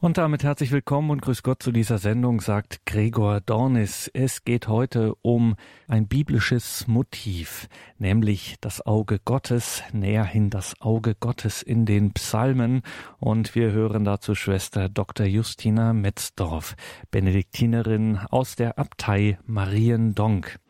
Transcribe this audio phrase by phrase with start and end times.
[0.00, 4.08] Und damit herzlich willkommen und grüß Gott zu dieser Sendung, sagt Gregor Dornis.
[4.14, 5.56] Es geht heute um
[5.88, 12.82] ein biblisches Motiv, nämlich das Auge Gottes, näherhin das Auge Gottes in den Psalmen.
[13.18, 15.26] Und wir hören dazu Schwester Dr.
[15.26, 16.76] Justina Metzdorf,
[17.10, 20.60] Benediktinerin aus der Abtei Mariendonk.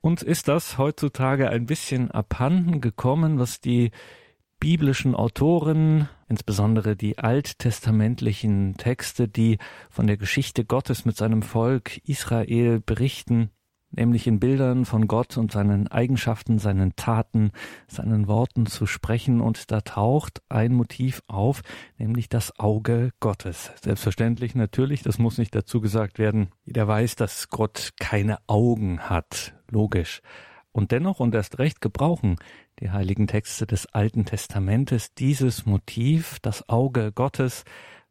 [0.00, 3.92] Uns ist das heutzutage ein bisschen abhanden gekommen, was die
[4.60, 9.58] biblischen Autoren, insbesondere die alttestamentlichen Texte, die
[9.90, 13.50] von der Geschichte Gottes mit seinem Volk Israel berichten,
[13.90, 17.52] nämlich in Bildern von Gott und seinen Eigenschaften, seinen Taten,
[17.86, 19.40] seinen Worten zu sprechen.
[19.40, 21.62] Und da taucht ein Motiv auf,
[21.96, 23.70] nämlich das Auge Gottes.
[23.82, 26.50] Selbstverständlich natürlich, das muss nicht dazu gesagt werden.
[26.64, 29.54] Jeder weiß, dass Gott keine Augen hat.
[29.70, 30.20] Logisch.
[30.78, 32.36] Und dennoch und erst recht gebrauchen
[32.78, 37.64] die heiligen Texte des Alten Testamentes dieses Motiv, das Auge Gottes,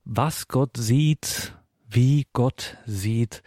[0.03, 1.53] was Gott sieht,
[1.88, 3.41] wie Gott sieht,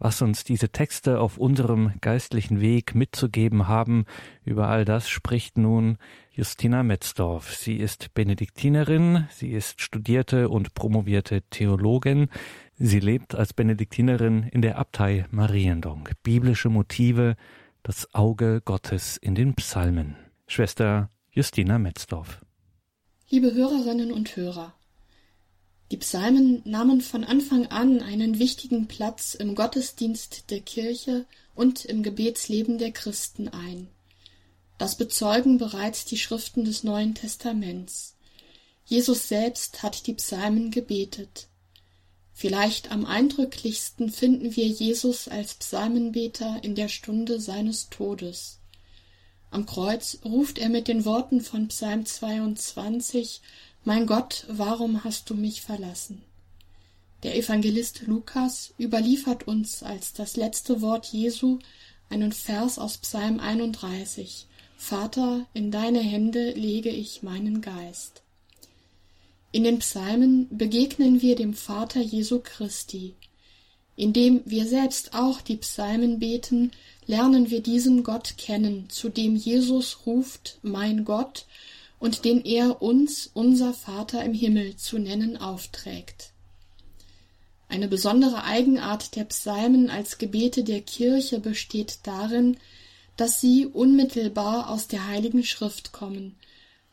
[0.00, 4.06] was uns diese Texte auf unserem geistlichen Weg mitzugeben haben.
[4.44, 5.96] Über all das spricht nun
[6.32, 7.54] Justina Metzdorf.
[7.54, 12.26] Sie ist Benediktinerin, sie ist studierte und promovierte Theologin.
[12.74, 16.10] Sie lebt als Benediktinerin in der Abtei Mariendonk.
[16.24, 17.36] Biblische Motive,
[17.84, 20.16] das Auge Gottes in den Psalmen.
[20.46, 22.40] Schwester Justina Metzdorf.
[23.28, 24.72] Liebe Hörerinnen und Hörer,
[25.92, 32.02] die Psalmen nahmen von Anfang an einen wichtigen Platz im Gottesdienst der Kirche und im
[32.02, 33.88] Gebetsleben der Christen ein.
[34.78, 38.16] Das bezeugen bereits die Schriften des Neuen Testaments.
[38.86, 41.48] Jesus selbst hat die Psalmen gebetet.
[42.36, 48.58] Vielleicht am eindrücklichsten finden wir Jesus als Psalmenbeter in der Stunde seines Todes.
[49.52, 53.40] Am Kreuz ruft er mit den Worten von Psalm 22,
[53.84, 56.22] Mein Gott, warum hast du mich verlassen?
[57.22, 61.60] Der Evangelist Lukas überliefert uns als das letzte Wort Jesu
[62.10, 68.23] einen Vers aus Psalm 31, Vater, in deine Hände lege ich meinen Geist.
[69.54, 73.14] In den Psalmen begegnen wir dem Vater Jesu Christi.
[73.94, 76.72] Indem wir selbst auch die Psalmen beten,
[77.06, 81.46] lernen wir diesen Gott kennen, zu dem Jesus ruft, mein Gott,
[82.00, 86.32] und den er uns, unser Vater im Himmel, zu nennen aufträgt.
[87.68, 92.56] Eine besondere Eigenart der Psalmen als Gebete der Kirche besteht darin,
[93.16, 96.34] dass sie unmittelbar aus der Heiligen Schrift kommen,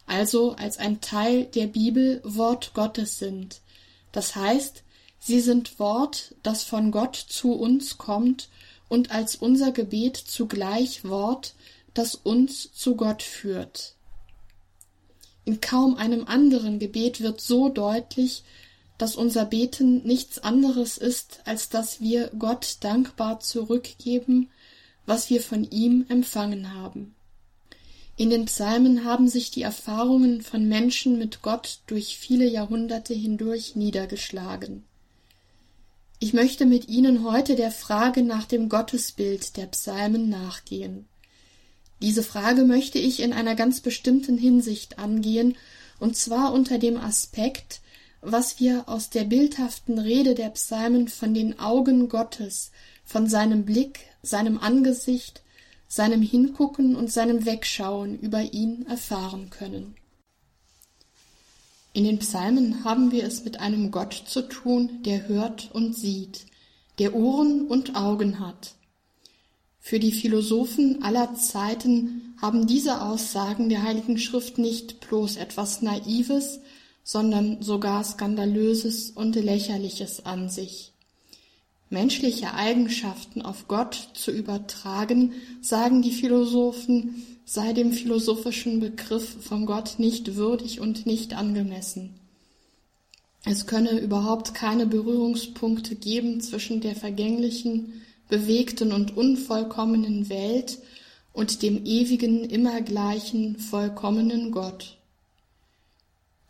[0.05, 3.61] also als ein Teil der Bibel Wort Gottes sind.
[4.11, 4.83] Das heißt,
[5.19, 8.49] sie sind Wort, das von Gott zu uns kommt
[8.89, 11.53] und als unser Gebet zugleich Wort,
[11.93, 13.95] das uns zu Gott führt.
[15.45, 18.43] In kaum einem anderen Gebet wird so deutlich,
[18.97, 24.49] dass unser Beten nichts anderes ist, als dass wir Gott dankbar zurückgeben,
[25.05, 27.15] was wir von ihm empfangen haben.
[28.21, 33.75] In den Psalmen haben sich die Erfahrungen von Menschen mit Gott durch viele Jahrhunderte hindurch
[33.75, 34.83] niedergeschlagen.
[36.19, 41.07] Ich möchte mit Ihnen heute der Frage nach dem Gottesbild der Psalmen nachgehen.
[42.03, 45.57] Diese Frage möchte ich in einer ganz bestimmten Hinsicht angehen,
[45.99, 47.81] und zwar unter dem Aspekt,
[48.21, 52.69] was wir aus der bildhaften Rede der Psalmen von den Augen Gottes,
[53.03, 55.41] von seinem Blick, seinem Angesicht,
[55.91, 59.93] seinem Hingucken und seinem Wegschauen über ihn erfahren können.
[61.91, 66.45] In den Psalmen haben wir es mit einem Gott zu tun, der hört und sieht,
[66.97, 68.75] der Ohren und Augen hat.
[69.81, 76.61] Für die Philosophen aller Zeiten haben diese Aussagen der Heiligen Schrift nicht bloß etwas Naives,
[77.03, 80.90] sondern sogar Skandalöses und Lächerliches an sich.
[81.91, 89.95] Menschliche Eigenschaften auf Gott zu übertragen, sagen die Philosophen, sei dem philosophischen Begriff von Gott
[89.97, 92.15] nicht würdig und nicht angemessen.
[93.43, 100.79] Es könne überhaupt keine Berührungspunkte geben zwischen der vergänglichen, bewegten und unvollkommenen Welt
[101.33, 104.97] und dem ewigen, immer gleichen, vollkommenen Gott.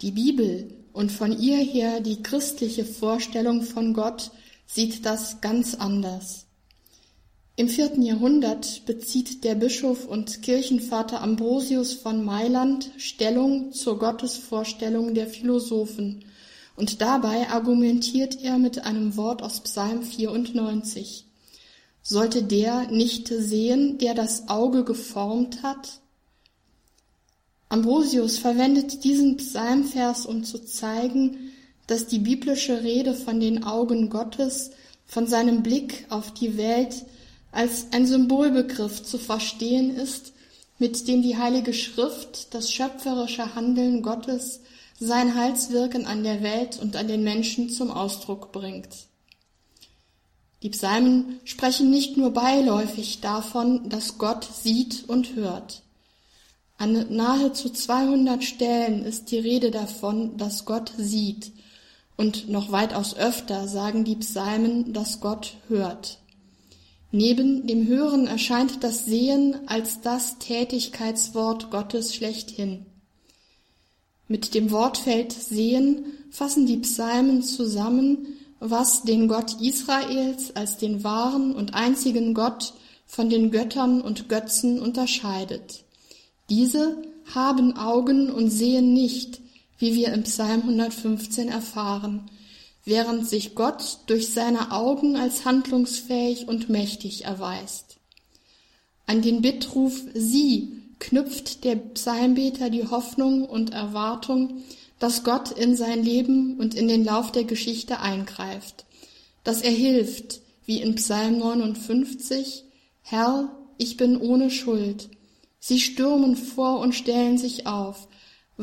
[0.02, 4.30] Die Bibel und von ihr her die christliche Vorstellung von Gott
[4.66, 6.46] sieht das ganz anders.
[7.58, 15.28] Im vierten Jahrhundert bezieht der Bischof und Kirchenvater Ambrosius von Mailand Stellung zur Gottesvorstellung der
[15.28, 16.26] Philosophen,
[16.78, 21.26] und dabei argumentiert er mit einem Wort aus Psalm 94.
[22.02, 26.02] Sollte der nicht sehen, der das Auge geformt hat?
[27.70, 31.51] Ambrosius verwendet diesen Psalmvers, um zu zeigen,
[31.88, 34.72] dass die biblische Rede von den Augen Gottes,
[35.06, 37.06] von seinem Blick auf die Welt
[37.52, 40.34] als ein Symbolbegriff zu verstehen ist,
[40.80, 44.62] mit dem die Heilige Schrift das schöpferische Handeln Gottes,
[45.00, 48.90] sein Heilswirken an der Welt und an den Menschen zum Ausdruck bringt.
[50.64, 55.82] Die Psalmen sprechen nicht nur beiläufig davon, dass Gott sieht und hört.
[56.78, 61.52] An nahezu 200 Stellen ist die Rede davon, dass Gott sieht,
[62.18, 66.20] und noch weitaus öfter sagen die Psalmen, dass Gott hört.
[67.12, 72.86] Neben dem Hören erscheint das Sehen als das Tätigkeitswort Gottes schlechthin.
[74.28, 78.28] Mit dem Wortfeld Sehen fassen die Psalmen zusammen,
[78.62, 82.74] was den Gott Israels als den wahren und einzigen Gott
[83.06, 85.84] von den Göttern und Götzen unterscheidet.
[86.50, 87.02] Diese
[87.34, 89.41] haben Augen und sehen nicht,
[89.82, 92.30] wie wir im Psalm 115 erfahren,
[92.86, 97.98] während sich Gott durch seine Augen als handlungsfähig und mächtig erweist.
[99.08, 104.62] An den Bittruf Sie knüpft der Psalmbeter die Hoffnung und Erwartung,
[105.00, 108.86] dass Gott in sein Leben und in den Lauf der Geschichte eingreift,
[109.44, 112.66] dass er hilft, wie in Psalm 59,
[113.02, 113.50] Herr,
[113.80, 115.10] ich bin ohne Schuld.
[115.60, 118.08] Sie stürmen vor und stellen sich auf.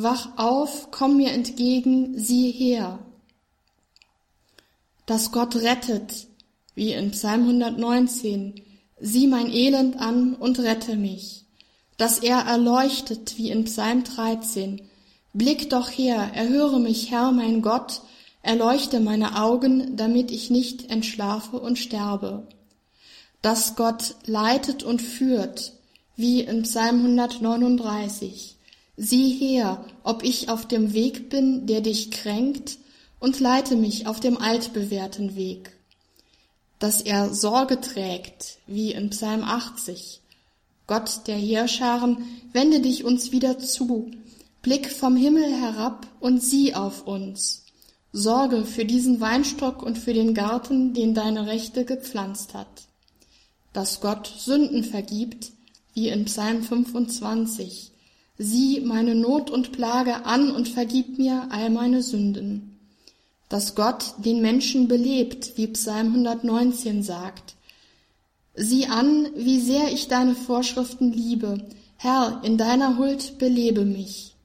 [0.00, 3.00] Wach auf, komm mir entgegen, sieh her.
[5.06, 6.28] Dass Gott rettet,
[6.76, 8.62] wie in Psalm 119,
[9.00, 11.46] sieh mein Elend an und rette mich.
[11.96, 14.82] Dass er erleuchtet, wie in Psalm 13,
[15.32, 18.02] Blick doch her, erhöre mich, Herr mein Gott,
[18.42, 22.46] erleuchte meine Augen, damit ich nicht entschlafe und sterbe.
[23.42, 25.72] Dass Gott leitet und führt,
[26.14, 28.57] wie in Psalm 139.
[29.00, 32.78] Sieh her, ob ich auf dem Weg bin, der dich kränkt,
[33.20, 35.70] und leite mich auf dem altbewährten Weg.
[36.80, 40.20] Dass er Sorge trägt, wie in Psalm 80.
[40.88, 44.10] Gott der Heerscharen, wende dich uns wieder zu,
[44.62, 47.64] Blick vom Himmel herab und sieh auf uns.
[48.12, 52.88] Sorge für diesen Weinstock und für den Garten, den deine Rechte gepflanzt hat.
[53.72, 55.52] Dass Gott Sünden vergibt,
[55.94, 57.92] wie in Psalm 25.
[58.38, 62.78] Sieh meine Not und Plage an und vergib mir all meine Sünden.
[63.48, 67.56] Dass Gott den Menschen belebt, wie Psalm 119 sagt.
[68.54, 71.66] Sieh an, wie sehr ich deine Vorschriften liebe.
[71.96, 74.36] Herr, in deiner Huld belebe mich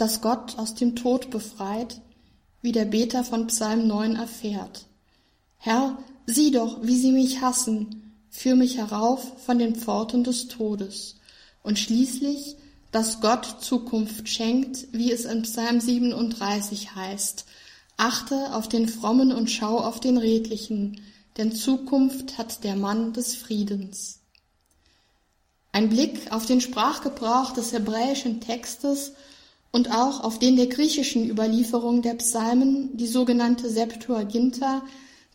[0.00, 2.00] dass Gott aus dem Tod befreit,
[2.62, 4.86] wie der Beter von Psalm 9 erfährt.
[5.58, 11.16] Herr, sieh doch, wie sie mich hassen, führ mich herauf von den Pforten des Todes.
[11.62, 12.56] Und schließlich,
[12.92, 17.44] dass Gott Zukunft schenkt, wie es in Psalm 37 heißt.
[17.96, 21.02] Achte auf den Frommen und schau auf den Redlichen,
[21.36, 24.20] denn Zukunft hat der Mann des Friedens.
[25.72, 29.12] Ein Blick auf den Sprachgebrauch des hebräischen Textes
[29.70, 34.82] und auch auf den der griechischen Überlieferung der Psalmen, die sogenannte Septuaginta,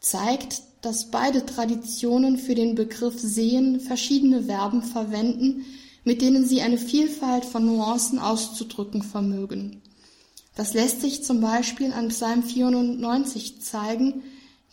[0.01, 5.65] zeigt, dass beide Traditionen für den Begriff sehen verschiedene Verben verwenden,
[6.05, 9.81] mit denen sie eine Vielfalt von Nuancen auszudrücken vermögen.
[10.55, 14.23] Das lässt sich zum Beispiel an Psalm 94 zeigen,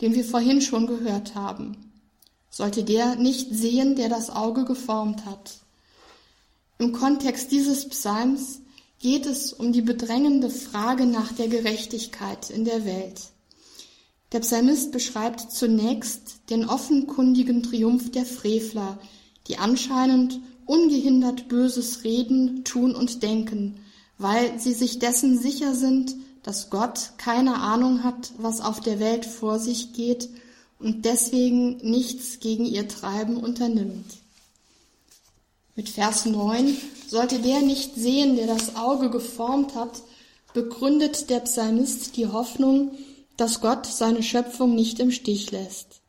[0.00, 1.76] den wir vorhin schon gehört haben.
[2.50, 5.58] Sollte der nicht sehen, der das Auge geformt hat.
[6.78, 8.60] Im Kontext dieses Psalms
[9.00, 13.22] geht es um die bedrängende Frage nach der Gerechtigkeit in der Welt.
[14.32, 18.98] Der Psalmist beschreibt zunächst den offenkundigen Triumph der Frevler,
[19.48, 23.80] die anscheinend ungehindert Böses reden, tun und denken,
[24.18, 29.24] weil sie sich dessen sicher sind, dass Gott keine Ahnung hat, was auf der Welt
[29.24, 30.28] vor sich geht
[30.78, 34.06] und deswegen nichts gegen ihr Treiben unternimmt.
[35.74, 36.76] Mit Vers 9
[37.08, 40.02] sollte der nicht sehen, der das Auge geformt hat,
[40.52, 42.92] begründet der Psalmist die Hoffnung,
[43.38, 46.01] dass Gott seine Schöpfung nicht im Stich lässt.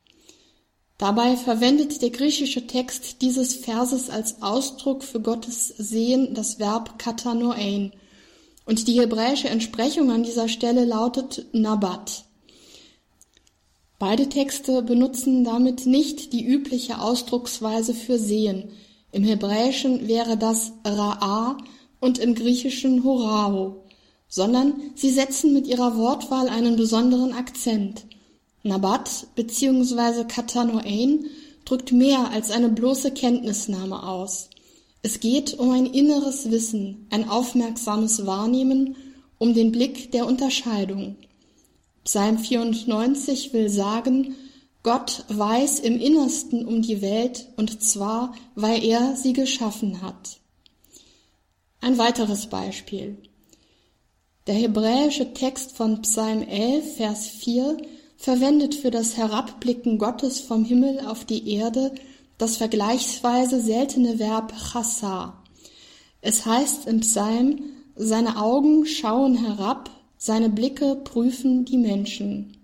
[0.97, 7.91] Dabei verwendet der griechische Text dieses Verses als Ausdruck für Gottes Sehen das Verb katanoein.
[8.65, 12.25] Und die hebräische Entsprechung an dieser Stelle lautet nabat.
[13.99, 18.71] Beide Texte benutzen damit nicht die übliche Ausdrucksweise für Sehen,
[19.13, 21.57] im Hebräischen wäre das Ra'a
[21.99, 23.85] und im Griechischen Horao,
[24.27, 28.05] sondern sie setzen mit ihrer Wortwahl einen besonderen Akzent.
[28.63, 30.23] Nabat bzw.
[30.23, 31.25] Katanoein
[31.65, 34.49] drückt mehr als eine bloße Kenntnisnahme aus.
[35.01, 38.95] Es geht um ein inneres Wissen, ein aufmerksames Wahrnehmen,
[39.37, 41.17] um den Blick der Unterscheidung.
[42.05, 44.35] Psalm 94 will sagen,
[44.81, 50.39] Gott weiß im Innersten um die Welt, und zwar, weil er sie geschaffen hat.
[51.81, 53.17] Ein weiteres Beispiel.
[54.47, 57.77] Der hebräische Text von Psalm 11, Vers 4
[58.23, 61.91] verwendet für das Herabblicken Gottes vom Himmel auf die Erde
[62.37, 65.43] das vergleichsweise seltene Verb chassar.
[66.21, 67.59] Es heißt im Psalm,
[67.97, 72.55] seine Augen schauen herab, seine Blicke prüfen die Menschen.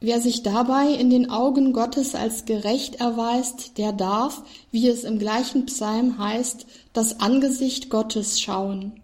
[0.00, 5.18] Wer sich dabei in den Augen Gottes als gerecht erweist, der darf, wie es im
[5.18, 6.64] gleichen Psalm heißt,
[6.94, 9.02] das Angesicht Gottes schauen.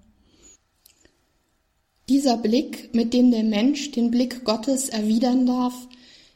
[2.09, 5.87] Dieser Blick, mit dem der Mensch den Blick Gottes erwidern darf,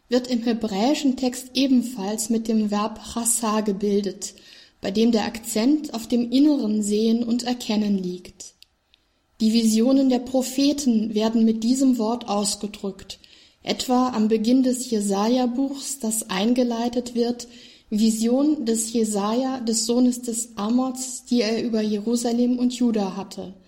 [0.09, 4.35] wird im hebräischen Text ebenfalls mit dem Verb chassa gebildet,
[4.81, 8.55] bei dem der Akzent auf dem inneren Sehen und Erkennen liegt.
[9.41, 13.19] Die Visionen der Propheten werden mit diesem Wort ausgedrückt,
[13.65, 17.49] etwa am Beginn des Jesaja-Buchs, das eingeleitet wird,
[17.91, 23.55] Vision des Jesaja, des Sohnes des Amoz, die er über Jerusalem und Juda hatte–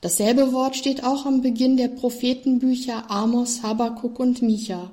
[0.00, 4.90] Dasselbe Wort steht auch am Beginn der Prophetenbücher Amos, Habakuk und Micha.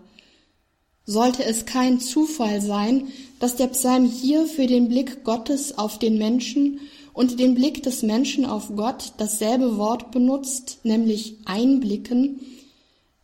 [1.06, 3.08] Sollte es kein Zufall sein,
[3.40, 6.82] dass der Psalm hier für den Blick Gottes auf den Menschen
[7.14, 12.42] und den Blick des Menschen auf Gott dasselbe Wort benutzt, nämlich einblicken,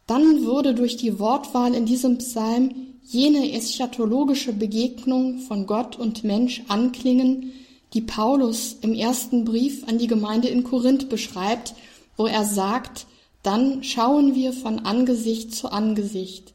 [0.07, 2.71] dann würde durch die Wortwahl in diesem Psalm
[3.03, 7.51] jene eschatologische Begegnung von Gott und Mensch anklingen,
[7.93, 11.75] die Paulus im ersten Brief an die Gemeinde in Korinth beschreibt,
[12.17, 13.05] wo er sagt,
[13.43, 16.53] dann schauen wir von Angesicht zu Angesicht.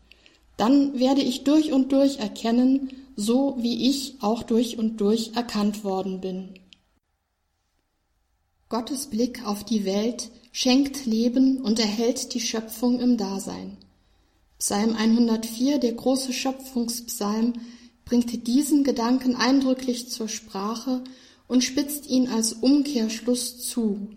[0.56, 5.84] Dann werde ich durch und durch erkennen, so wie ich auch durch und durch erkannt
[5.84, 6.54] worden bin.
[8.68, 13.76] Gottes Blick auf die Welt schenkt Leben und erhält die Schöpfung im Dasein.
[14.58, 17.54] Psalm 104, der große Schöpfungspsalm,
[18.04, 21.04] bringt diesen Gedanken eindrücklich zur Sprache
[21.48, 24.10] und spitzt ihn als Umkehrschluss zu.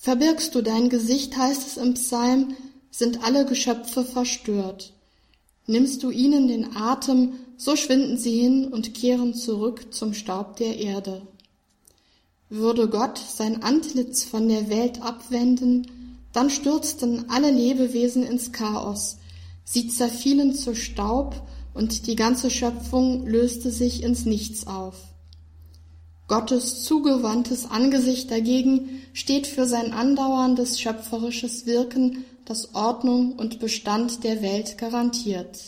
[0.00, 2.56] Verbirgst du dein Gesicht, heißt es im Psalm,
[2.90, 4.92] sind alle Geschöpfe verstört.
[5.66, 10.76] Nimmst du ihnen den Atem, so schwinden sie hin und kehren zurück zum Staub der
[10.78, 11.22] Erde.
[12.48, 15.86] Würde Gott sein Antlitz von der Welt abwenden,
[16.32, 19.18] dann stürzten alle Lebewesen ins Chaos,
[19.64, 21.40] sie zerfielen zu Staub
[21.74, 25.11] und die ganze Schöpfung löste sich ins Nichts auf.
[26.32, 34.40] Gottes zugewandtes Angesicht dagegen steht für sein andauerndes schöpferisches Wirken, das Ordnung und Bestand der
[34.40, 35.58] Welt garantiert.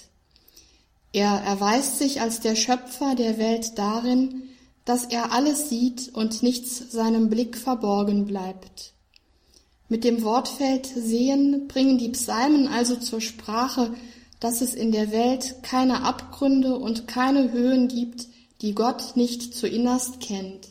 [1.12, 4.44] Er erweist sich als der Schöpfer der Welt darin,
[4.86, 8.94] dass er alles sieht und nichts seinem Blick verborgen bleibt.
[9.90, 13.92] Mit dem Wortfeld sehen bringen die Psalmen also zur Sprache,
[14.40, 18.28] dass es in der Welt keine Abgründe und keine Höhen gibt,
[18.64, 20.68] die Gott nicht zu innerst kennt.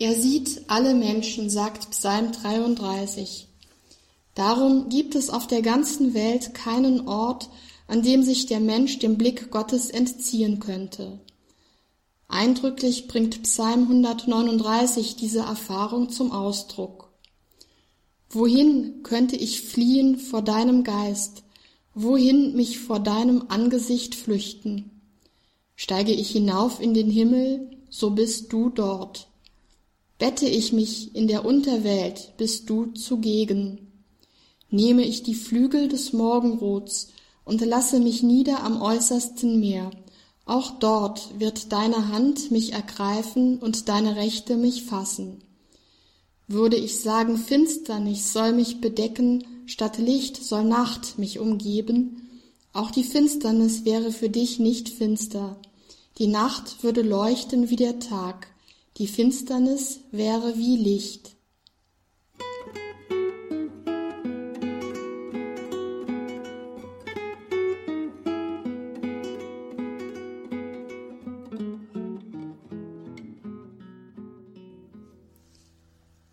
[0.00, 3.46] Er sieht alle Menschen, sagt Psalm 33.
[4.34, 7.48] Darum gibt es auf der ganzen Welt keinen Ort,
[7.86, 11.20] an dem sich der Mensch dem Blick Gottes entziehen könnte.
[12.26, 17.12] Eindrücklich bringt Psalm 139 diese Erfahrung zum Ausdruck.
[18.30, 21.44] Wohin könnte ich fliehen vor deinem Geist?
[21.94, 24.89] Wohin mich vor deinem Angesicht flüchten?
[25.82, 29.28] Steige ich hinauf in den Himmel, so bist du dort.
[30.18, 33.90] Bette ich mich in der Unterwelt, bist du zugegen.
[34.68, 37.08] Nehme ich die Flügel des Morgenrots
[37.46, 39.90] und lasse mich nieder am äußersten Meer,
[40.44, 45.38] auch dort wird deine Hand mich ergreifen und deine Rechte mich fassen.
[46.46, 52.28] Würde ich sagen, Finsternis soll mich bedecken, statt Licht soll Nacht mich umgeben,
[52.74, 55.56] auch die Finsternis wäre für dich nicht finster,
[56.20, 58.48] die Nacht würde leuchten wie der Tag,
[58.98, 61.34] die Finsternis wäre wie Licht.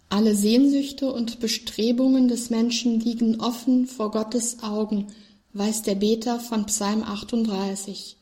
[0.09, 5.07] Alle Sehnsüchte und Bestrebungen des Menschen liegen offen vor Gottes Augen,
[5.53, 8.17] weiß der Beter von Psalm 38.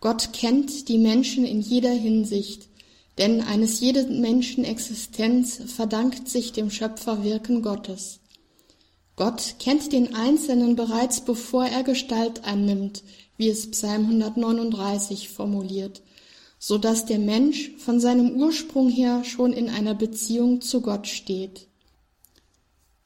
[0.00, 2.68] Gott kennt die Menschen in jeder Hinsicht,
[3.18, 8.20] denn eines jeden Menschen Existenz verdankt sich dem Schöpferwirken Gottes.
[9.16, 13.02] Gott kennt den Einzelnen bereits bevor er Gestalt annimmt,
[13.36, 16.00] wie es Psalm 139 formuliert,
[16.58, 21.66] so dass der Mensch von seinem Ursprung her schon in einer Beziehung zu Gott steht.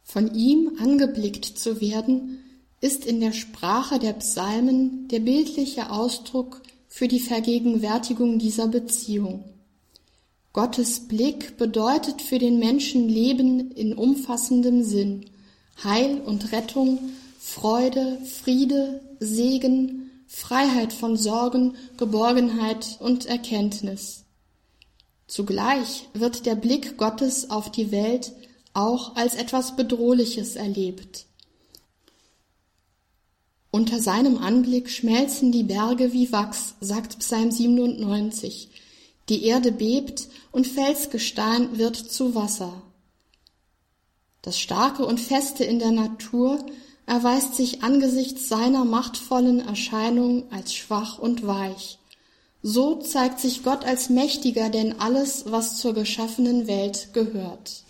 [0.04, 2.38] Von ihm angeblickt zu werden,
[2.80, 6.62] ist in der Sprache der Psalmen der bildliche Ausdruck
[6.94, 9.42] für die Vergegenwärtigung dieser Beziehung.
[10.52, 15.24] Gottes Blick bedeutet für den Menschen Leben in umfassendem Sinn,
[15.82, 17.00] Heil und Rettung,
[17.40, 24.22] Freude, Friede, Segen, Freiheit von Sorgen, Geborgenheit und Erkenntnis.
[25.26, 28.30] Zugleich wird der Blick Gottes auf die Welt
[28.72, 31.26] auch als etwas Bedrohliches erlebt.
[33.75, 38.69] Unter seinem Anblick schmelzen die Berge wie Wachs, sagt Psalm 97.
[39.28, 42.83] Die Erde bebt und Felsgestein wird zu Wasser.
[44.43, 46.64] Das Starke und Feste in der Natur
[47.07, 51.99] erweist sich angesichts seiner machtvollen Erscheinung als schwach und weich.
[52.62, 57.83] So zeigt sich Gott als mächtiger denn alles, was zur geschaffenen Welt gehört.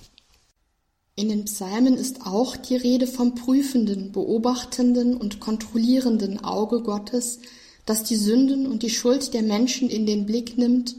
[1.17, 7.39] In den Psalmen ist auch die Rede vom prüfenden, beobachtenden und kontrollierenden Auge Gottes,
[7.87, 10.97] das die Sünden und die Schuld der Menschen in den Blick nimmt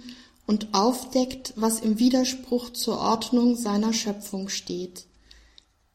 [0.48, 5.06] und aufdeckt, was im Widerspruch zur Ordnung seiner Schöpfung steht.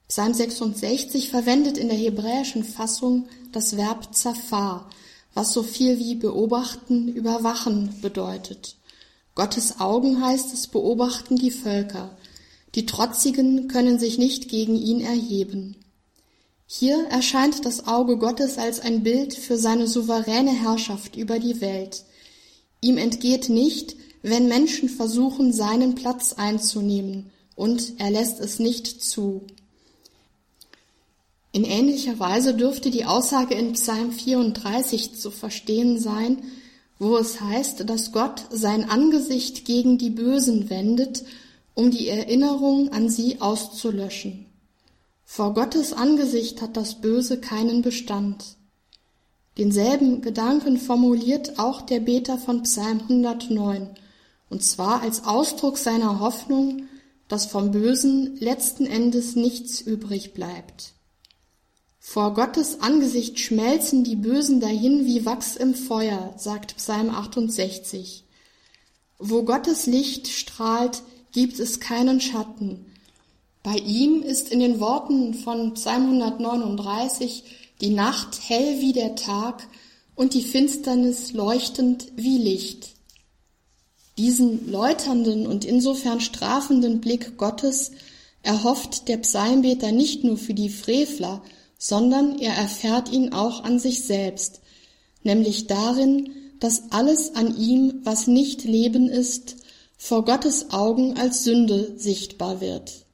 [0.09, 4.91] Psalm 66 verwendet in der hebräischen Fassung das Verb zafar,
[5.33, 8.77] was so viel wie beobachten, überwachen bedeutet.
[9.35, 12.11] Gottes Augen heißt es beobachten die Völker.
[12.75, 15.77] Die Trotzigen können sich nicht gegen ihn erheben.
[16.67, 22.05] Hier erscheint das Auge Gottes als ein Bild für seine souveräne Herrschaft über die Welt.
[22.81, 29.43] Ihm entgeht nicht, wenn Menschen versuchen, seinen Platz einzunehmen, und er lässt es nicht zu.
[31.53, 36.45] In ähnlicher Weise dürfte die Aussage in Psalm 34 zu verstehen sein,
[37.00, 41.25] wo es heißt, dass Gott sein Angesicht gegen die Bösen wendet
[41.75, 44.47] um die Erinnerung an sie auszulöschen.
[45.25, 48.57] Vor Gottes Angesicht hat das Böse keinen Bestand.
[49.59, 53.91] Denselben Gedanken formuliert auch der Beter von Psalm 109,
[54.49, 56.89] und zwar als Ausdruck seiner Hoffnung,
[57.28, 60.95] dass vom Bösen letzten Endes nichts übrig bleibt.
[62.00, 68.25] Vor Gottes Angesicht schmelzen die Bösen dahin wie Wachs im Feuer, sagt Psalm 68.
[69.19, 72.86] Wo Gottes Licht strahlt, gibt es keinen Schatten.
[73.62, 77.45] Bei ihm ist in den Worten von Psalm 139
[77.80, 79.66] die Nacht hell wie der Tag
[80.14, 82.90] und die Finsternis leuchtend wie Licht.
[84.19, 87.93] Diesen läuternden und insofern strafenden Blick Gottes
[88.43, 91.43] erhofft der Psalmbeter nicht nur für die Frevler,
[91.78, 94.60] sondern er erfährt ihn auch an sich selbst,
[95.23, 99.56] nämlich darin, dass alles an ihm, was nicht Leben ist,
[100.02, 103.04] vor Gottes Augen als Sünde sichtbar wird.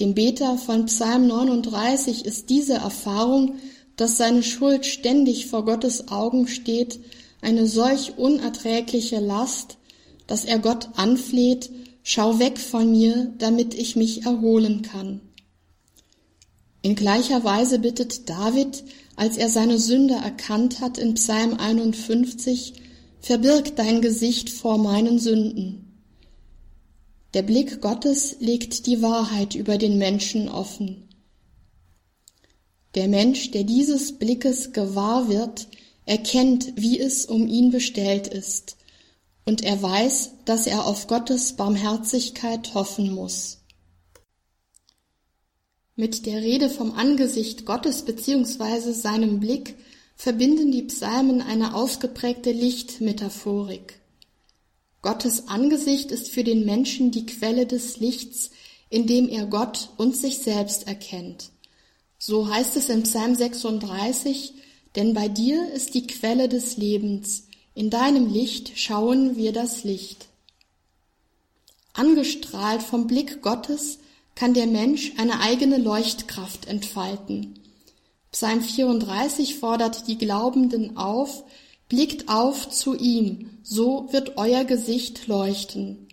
[0.00, 3.54] Dem Beter von Psalm 39 ist diese Erfahrung,
[3.94, 6.98] dass seine Schuld ständig vor Gottes Augen steht,
[7.40, 9.78] eine solch unerträgliche Last,
[10.26, 11.70] dass er Gott anfleht,
[12.02, 15.20] schau weg von mir, damit ich mich erholen kann.
[16.82, 18.82] In gleicher Weise bittet David,
[19.14, 22.74] als er seine Sünde erkannt hat in Psalm 51,
[23.26, 26.00] Verbirg dein Gesicht vor meinen Sünden.
[27.34, 31.08] Der Blick Gottes legt die Wahrheit über den Menschen offen.
[32.94, 35.66] Der Mensch, der dieses Blickes gewahr wird,
[36.04, 38.76] erkennt, wie es um ihn bestellt ist,
[39.44, 43.58] und er weiß, dass er auf Gottes Barmherzigkeit hoffen muss.
[45.96, 48.92] Mit der Rede vom Angesicht Gottes bzw.
[48.92, 49.74] seinem Blick
[50.16, 54.00] verbinden die Psalmen eine ausgeprägte Lichtmetaphorik.
[55.02, 58.50] Gottes Angesicht ist für den Menschen die Quelle des Lichts,
[58.88, 61.50] in dem er Gott und sich selbst erkennt.
[62.18, 64.54] So heißt es im Psalm 36,
[64.96, 70.28] denn bei dir ist die Quelle des Lebens, in deinem Licht schauen wir das Licht.
[71.92, 73.98] Angestrahlt vom Blick Gottes
[74.34, 77.55] kann der Mensch eine eigene Leuchtkraft entfalten.
[78.32, 81.44] Psalm 34 fordert die Glaubenden auf,
[81.88, 86.08] blickt auf zu ihm, so wird euer Gesicht leuchten.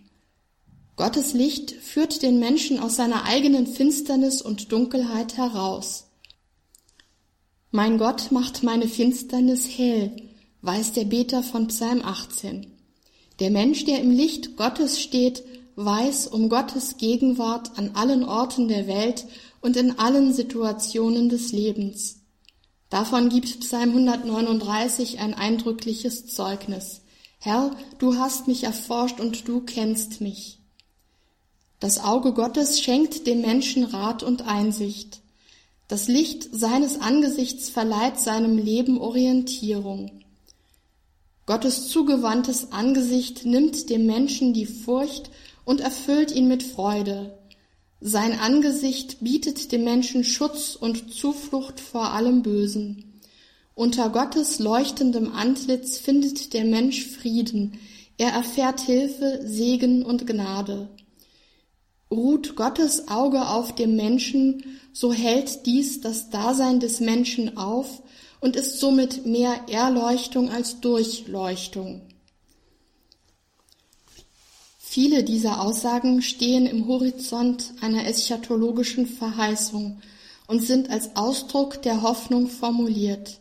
[0.95, 6.05] Gottes Licht führt den Menschen aus seiner eigenen Finsternis und Dunkelheit heraus.
[7.71, 10.15] Mein Gott macht meine Finsternis hell,
[10.61, 12.67] weiß der Beter von Psalm 18.
[13.39, 15.43] Der Mensch, der im Licht Gottes steht,
[15.75, 19.25] weiß um Gottes Gegenwart an allen Orten der Welt
[19.63, 22.19] und in allen Situationen des Lebens.
[22.89, 27.01] Davon gibt Psalm 139 ein eindrückliches Zeugnis.
[27.39, 30.59] Herr, du hast mich erforscht und du kennst mich.
[31.79, 35.21] Das Auge Gottes schenkt dem Menschen Rat und Einsicht.
[35.87, 40.23] Das Licht seines Angesichts verleiht seinem Leben Orientierung.
[41.45, 45.31] Gottes zugewandtes Angesicht nimmt dem Menschen die Furcht
[45.65, 47.37] und erfüllt ihn mit Freude.
[48.05, 53.21] Sein Angesicht bietet dem Menschen Schutz und Zuflucht vor allem Bösen.
[53.75, 57.79] Unter Gottes leuchtendem Antlitz findet der Mensch Frieden,
[58.17, 60.89] er erfährt Hilfe, Segen und Gnade.
[62.11, 68.03] Ruht Gottes Auge auf dem Menschen, so hält dies das Dasein des Menschen auf
[68.41, 72.01] und ist somit mehr Erleuchtung als Durchleuchtung.
[74.93, 79.99] Viele dieser Aussagen stehen im Horizont einer eschatologischen Verheißung
[80.45, 83.39] und sind als Ausdruck der Hoffnung formuliert.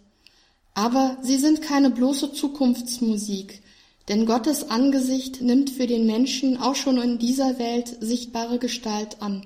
[0.72, 3.60] Aber sie sind keine bloße Zukunftsmusik,
[4.08, 9.44] denn Gottes Angesicht nimmt für den Menschen auch schon in dieser Welt sichtbare Gestalt an,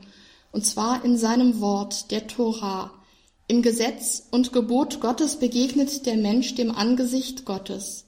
[0.53, 2.93] und zwar in seinem Wort, der Torah.
[3.49, 8.06] Im Gesetz und Gebot Gottes begegnet der Mensch dem Angesicht Gottes.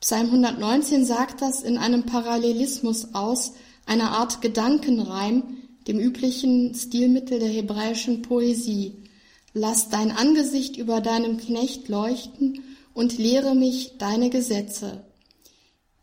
[0.00, 3.52] Psalm 119 sagt das in einem Parallelismus aus,
[3.84, 9.04] einer Art Gedankenreim, dem üblichen Stilmittel der hebräischen Poesie.
[9.52, 15.04] Lass dein Angesicht über deinem Knecht leuchten und lehre mich deine Gesetze.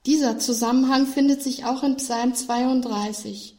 [0.05, 3.57] Dieser Zusammenhang findet sich auch in Psalm 32.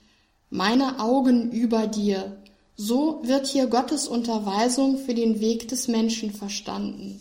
[0.51, 2.41] Meine Augen über dir.
[2.77, 7.21] So wird hier Gottes Unterweisung für den Weg des Menschen verstanden.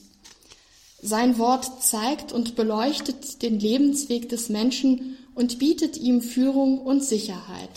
[0.99, 7.69] Sein Wort zeigt und beleuchtet den Lebensweg des Menschen und bietet ihm Führung und Sicherheit.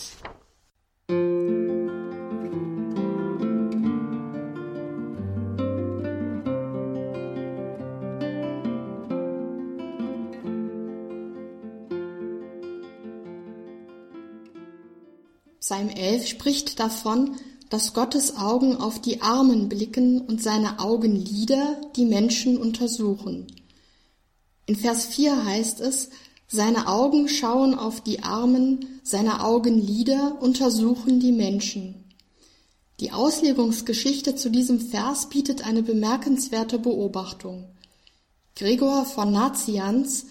[15.59, 17.37] Psalm 11 spricht davon,
[17.71, 23.47] dass Gottes Augen auf die Armen blicken und seine Augenlider die Menschen untersuchen.
[24.65, 26.09] In Vers 4 heißt es,
[26.49, 32.03] seine Augen schauen auf die Armen, seine Augenlider untersuchen die Menschen.
[32.99, 37.69] Die Auslegungsgeschichte zu diesem Vers bietet eine bemerkenswerte Beobachtung.
[38.57, 40.25] Gregor von Nazianz,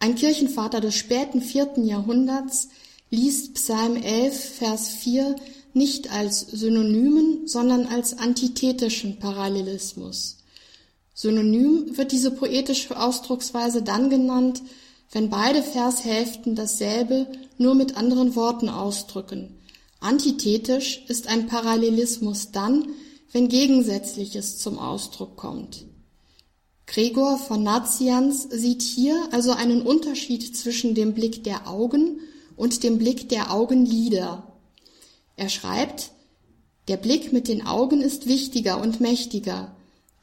[0.00, 2.68] ein Kirchenvater des späten vierten Jahrhunderts,
[3.10, 5.36] liest Psalm 11, Vers 4
[5.74, 10.38] nicht als Synonymen, sondern als antithetischen Parallelismus.
[11.14, 14.62] Synonym wird diese poetische Ausdrucksweise dann genannt,
[15.12, 19.56] wenn beide Vershälften dasselbe nur mit anderen Worten ausdrücken.
[20.00, 22.88] Antithetisch ist ein Parallelismus dann,
[23.32, 25.86] wenn Gegensätzliches zum Ausdruck kommt.
[26.86, 32.20] Gregor von Nazianz sieht hier also einen Unterschied zwischen dem Blick der Augen
[32.56, 34.53] und dem Blick der Augenlider.
[35.36, 36.12] Er schreibt,
[36.88, 39.74] der Blick mit den Augen ist wichtiger und mächtiger,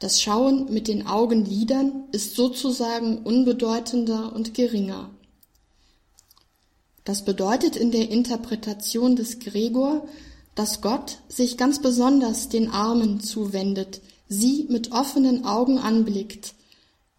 [0.02, 5.10] das Schauen mit den Augenlidern ist sozusagen unbedeutender und geringer.
[7.04, 10.08] Das bedeutet in der Interpretation des Gregor,
[10.56, 16.54] dass Gott sich ganz besonders den Armen zuwendet, sie mit offenen Augen anblickt,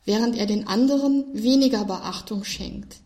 [0.04, 2.98] während er den anderen weniger Beachtung schenkt.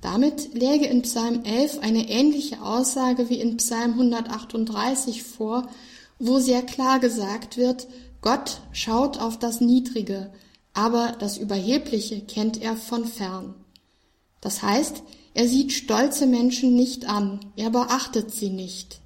[0.00, 5.68] Damit läge in Psalm 11 eine ähnliche Aussage wie in Psalm 138 vor,
[6.18, 7.88] wo sehr klar gesagt wird,
[8.20, 10.32] Gott schaut auf das Niedrige,
[10.72, 13.54] aber das Überhebliche kennt er von fern.
[14.40, 15.02] Das heißt,
[15.34, 19.00] er sieht stolze Menschen nicht an, er beachtet sie nicht.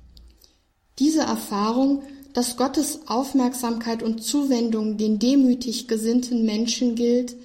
[0.99, 2.03] Diese Erfahrung,
[2.33, 7.37] dass Gottes Aufmerksamkeit und Zuwendung den demütig gesinnten Menschen gilt,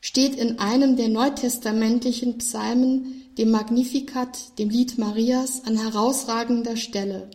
[0.00, 7.30] steht in einem der neutestamentlichen Psalmen, dem Magnificat, dem Lied Marias, an herausragender Stelle.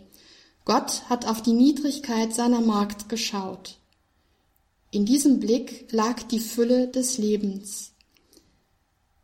[0.65, 3.77] Gott hat auf die Niedrigkeit seiner Magd geschaut.
[4.91, 7.91] In diesem Blick lag die Fülle des Lebens.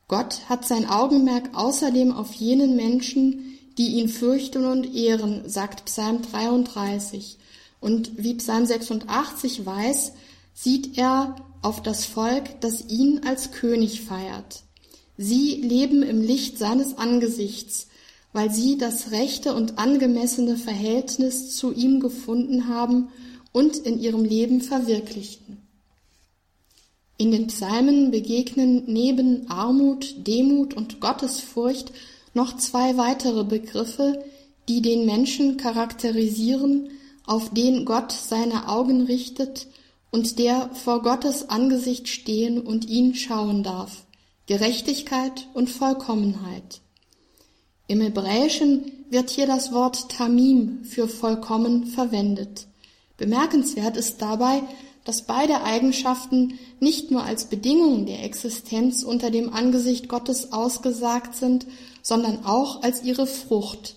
[0.08, 6.22] Gott hat sein Augenmerk außerdem auf jenen Menschen, die ihn fürchten und ehren, sagt Psalm
[6.22, 7.38] 33.
[7.80, 10.14] Und wie Psalm 86 weiß,
[10.58, 14.64] sieht er auf das Volk, das ihn als König feiert.
[15.16, 17.90] Sie leben im Licht seines Angesichts,
[18.34, 23.10] weil sie das rechte und angemessene Verhältnis zu ihm gefunden haben
[23.52, 25.62] und in ihrem Leben verwirklichten.
[27.20, 31.92] In den Psalmen begegnen neben Armut, Demut und Gottesfurcht
[32.34, 34.24] noch zwei weitere Begriffe,
[34.68, 36.90] die den Menschen charakterisieren,
[37.28, 39.68] auf den Gott seine Augen richtet
[40.12, 44.06] und der vor Gottes Angesicht stehen und ihn schauen darf,
[44.46, 46.82] Gerechtigkeit und Vollkommenheit.
[47.88, 52.68] Im Hebräischen wird hier das Wort Tamim für vollkommen verwendet.
[53.18, 54.62] Bemerkenswert ist dabei,
[55.06, 61.66] dass beide Eigenschaften nicht nur als Bedingungen der Existenz unter dem Angesicht Gottes ausgesagt sind,
[62.02, 63.96] sondern auch als ihre Frucht.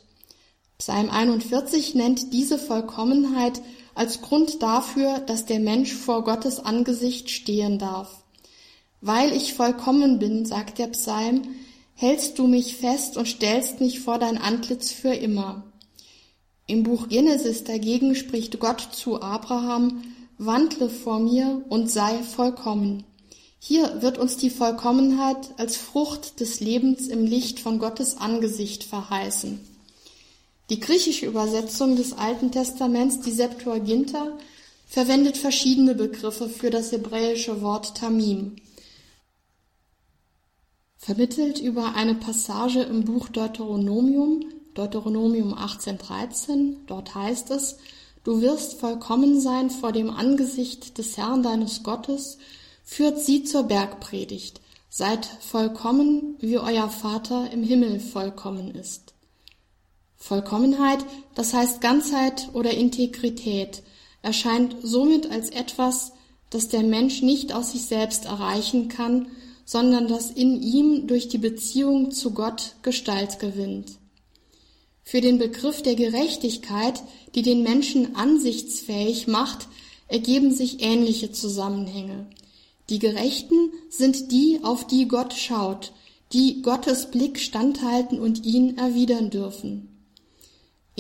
[0.79, 3.61] Psalm 41 nennt diese Vollkommenheit
[4.01, 8.25] als Grund dafür, dass der Mensch vor Gottes Angesicht stehen darf.
[9.03, 11.43] Weil ich vollkommen bin, sagt der Psalm,
[11.97, 15.65] hältst du mich fest und stellst mich vor dein Antlitz für immer.
[16.67, 20.03] Im Buch Genesis dagegen spricht Gott zu Abraham,
[20.39, 23.05] wandle vor mir und sei vollkommen.
[23.59, 29.61] Hier wird uns die Vollkommenheit als Frucht des Lebens im Licht von Gottes Angesicht verheißen.
[30.71, 34.39] Die griechische Übersetzung des Alten Testaments, die Septuaginta,
[34.87, 38.55] verwendet verschiedene Begriffe für das hebräische Wort Tamim.
[40.97, 47.79] Vermittelt über eine Passage im Buch Deuteronomium, Deuteronomium 18.13, dort heißt es,
[48.23, 52.39] Du wirst vollkommen sein vor dem Angesicht des Herrn deines Gottes,
[52.85, 54.61] führt sie zur Bergpredigt.
[54.89, 59.15] Seid vollkommen, wie euer Vater im Himmel vollkommen ist.
[60.21, 61.05] Vollkommenheit,
[61.35, 63.83] das heißt Ganzheit oder Integrität,
[64.23, 66.13] erscheint somit als etwas,
[66.51, 69.29] das der Mensch nicht aus sich selbst erreichen kann,
[69.65, 73.93] sondern das in ihm durch die Beziehung zu Gott Gestalt gewinnt.
[75.03, 77.03] Für den Begriff der Gerechtigkeit,
[77.35, 79.69] die den Menschen ansichtsfähig macht,
[80.07, 82.27] ergeben sich ähnliche Zusammenhänge.
[82.91, 85.93] Die Gerechten sind die, auf die Gott schaut,
[86.33, 89.90] die Gottes Blick standhalten und ihn erwidern dürfen.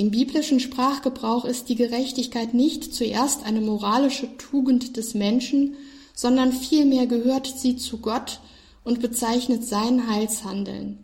[0.00, 5.76] Im biblischen Sprachgebrauch ist die Gerechtigkeit nicht zuerst eine moralische Tugend des Menschen,
[6.14, 8.40] sondern vielmehr gehört sie zu Gott
[8.82, 11.00] und bezeichnet sein Heilshandeln.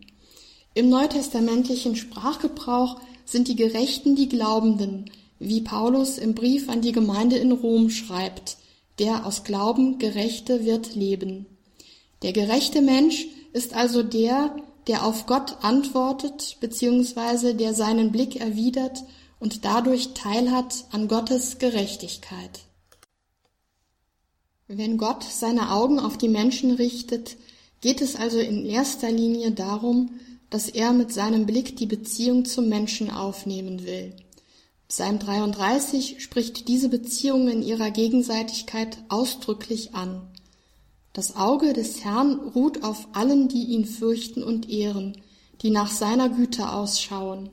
[0.73, 7.35] Im neutestamentlichen Sprachgebrauch sind die Gerechten die Glaubenden, wie Paulus im Brief an die Gemeinde
[7.37, 8.57] in Rom schreibt,
[8.97, 11.45] der aus Glauben Gerechte wird leben.
[12.23, 14.55] Der gerechte Mensch ist also der,
[14.87, 17.53] der auf Gott antwortet bzw.
[17.53, 19.03] der seinen Blick erwidert
[19.39, 22.61] und dadurch teilhat an Gottes Gerechtigkeit.
[24.67, 27.37] Wenn Gott seine Augen auf die Menschen richtet,
[27.81, 30.19] geht es also in erster Linie darum,
[30.49, 34.13] dass er mit seinem Blick die Beziehung zum Menschen aufnehmen will.
[34.87, 40.21] Psalm 33 spricht diese Beziehung in ihrer Gegenseitigkeit ausdrücklich an.
[41.17, 45.19] Das Auge des Herrn ruht auf allen, die ihn fürchten und ehren,
[45.63, 47.49] die nach seiner Güte ausschauen.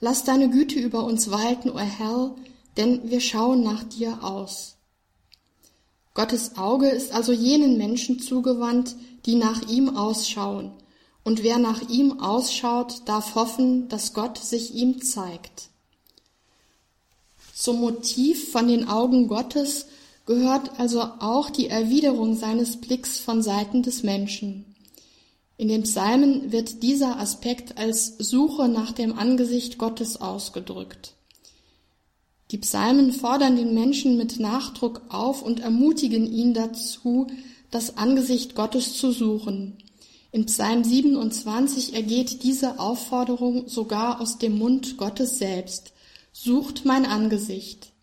[0.00, 2.34] Lass deine Güte über uns walten, o Herr,
[2.78, 4.76] denn wir schauen nach dir aus.
[6.14, 10.72] Gottes Auge ist also jenen Menschen zugewandt, die nach ihm ausschauen,
[11.24, 15.68] und wer nach ihm ausschaut, darf hoffen, dass Gott sich ihm zeigt.
[17.54, 19.88] Zum Motiv von den Augen Gottes
[20.26, 24.74] gehört also auch die Erwiderung seines Blicks von Seiten des Menschen.
[25.56, 31.14] In den Psalmen wird dieser Aspekt als Suche nach dem Angesicht Gottes ausgedrückt.
[32.50, 37.28] Die Psalmen fordern den Menschen mit Nachdruck auf und ermutigen ihn dazu,
[37.70, 39.78] das Angesicht Gottes zu suchen.
[40.30, 45.92] In Psalm 27 ergeht diese Aufforderung sogar aus dem Mund Gottes selbst.
[46.32, 47.93] Sucht mein Angesicht.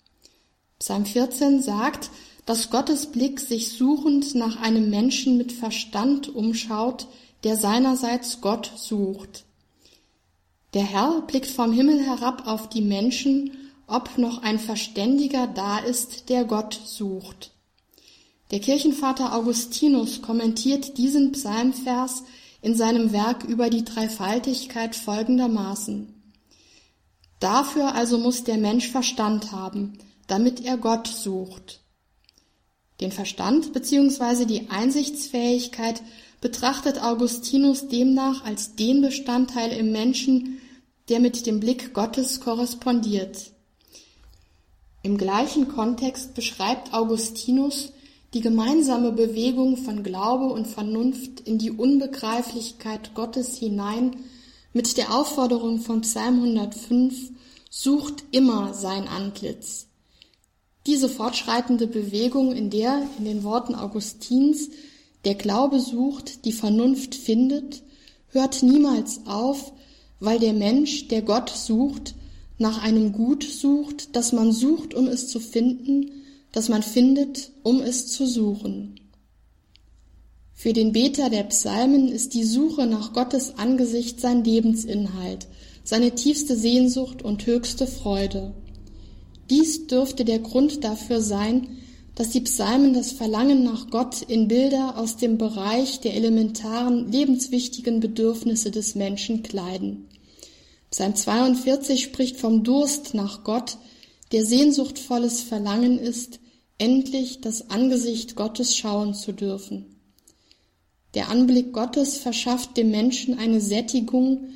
[0.82, 2.10] Psalm 14 sagt,
[2.48, 7.06] dass Gottes Blick sich suchend nach einem Menschen mit Verstand umschaut,
[7.44, 9.44] der seinerseits Gott sucht.
[10.74, 13.52] Der Herr blickt vom Himmel herab auf die Menschen,
[13.86, 17.52] ob noch ein Verständiger da ist, der Gott sucht.
[18.50, 22.24] Der Kirchenvater Augustinus kommentiert diesen Psalmvers
[22.64, 26.12] in seinem Werk über die Dreifaltigkeit folgendermaßen.
[27.40, 30.00] Dafür also muss der Mensch Verstand haben,
[30.32, 31.82] damit er Gott sucht.
[33.02, 34.46] Den Verstand bzw.
[34.46, 36.02] die Einsichtsfähigkeit
[36.40, 40.62] betrachtet Augustinus demnach als den Bestandteil im Menschen,
[41.10, 43.52] der mit dem Blick Gottes korrespondiert.
[45.04, 47.92] Im gleichen Kontext beschreibt Augustinus
[48.34, 54.16] die gemeinsame Bewegung von Glaube und Vernunft in die Unbegreiflichkeit Gottes hinein
[54.72, 57.32] mit der Aufforderung von Psalm 105
[57.70, 59.91] sucht immer sein Antlitz.
[60.88, 64.70] Diese fortschreitende Bewegung, in der, in den Worten Augustins,
[65.26, 67.84] der Glaube sucht, die Vernunft findet,
[68.30, 69.74] hört niemals auf,
[70.20, 72.16] weil der Mensch, der Gott sucht,
[72.58, 76.12] nach einem Gut sucht, das man sucht, um es zu finden,
[76.52, 79.00] das man findet, um es zu suchen.
[80.54, 85.48] Für den Beter der Psalmen ist die Suche nach Gottes Angesicht sein Lebensinhalt,
[85.84, 88.54] seine tiefste Sehnsucht und höchste Freude.
[89.52, 91.68] Dies dürfte der Grund dafür sein,
[92.16, 98.00] dass die Psalmen das Verlangen nach Gott in Bilder aus dem Bereich der elementaren, lebenswichtigen
[98.00, 100.08] Bedürfnisse des Menschen kleiden.
[100.90, 103.78] Psalm 42 spricht vom Durst nach Gott,
[104.32, 106.40] der sehnsuchtvolles Verlangen ist,
[106.78, 109.98] endlich das Angesicht Gottes schauen zu dürfen.
[111.14, 114.48] Der Anblick Gottes verschafft dem Menschen eine Sättigung,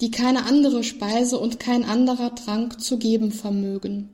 [0.00, 4.11] die keine andere Speise und kein anderer Trank zu geben vermögen.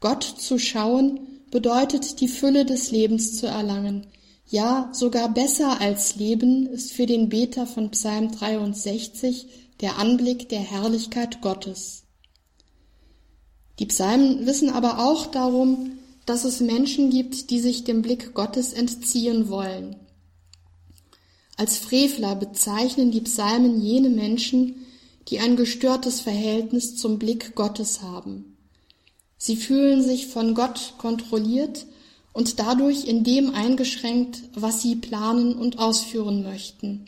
[0.00, 4.06] Gott zu schauen bedeutet die Fülle des Lebens zu erlangen.
[4.48, 9.46] Ja, sogar besser als Leben ist für den Beter von Psalm 63
[9.80, 12.04] der Anblick der Herrlichkeit Gottes.
[13.78, 18.72] Die Psalmen wissen aber auch darum, dass es Menschen gibt, die sich dem Blick Gottes
[18.72, 19.96] entziehen wollen.
[21.56, 24.86] Als Frevler bezeichnen die Psalmen jene Menschen,
[25.28, 28.49] die ein gestörtes Verhältnis zum Blick Gottes haben.
[29.42, 31.86] Sie fühlen sich von Gott kontrolliert
[32.34, 37.06] und dadurch in dem eingeschränkt, was sie planen und ausführen möchten.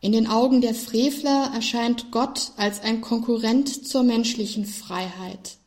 [0.00, 5.58] In den Augen der Frevler erscheint Gott als ein Konkurrent zur menschlichen Freiheit.